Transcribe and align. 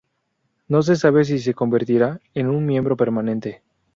No 0.67 0.81
se 0.81 0.95
sabe 0.95 1.23
si 1.25 1.37
se 1.37 1.53
convertirá 1.53 2.19
en 2.33 2.49
un 2.49 2.65
miembro 2.65 2.97
permanente. 2.97 3.61